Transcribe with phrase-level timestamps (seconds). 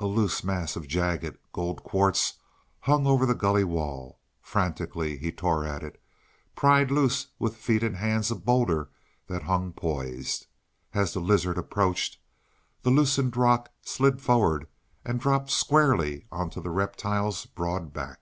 [0.00, 2.40] A loose mass of the jagged, gold quartz
[2.80, 4.18] hung over the gully wall.
[4.40, 6.02] Frantically he tore at it
[6.56, 8.88] pried loose with feet and hands a bowlder
[9.28, 10.48] that hung poised.
[10.92, 12.18] As the lizard approached,
[12.82, 14.66] the loosened rock slid forward,
[15.04, 18.18] and dropped squarely upon the reptile's broad back.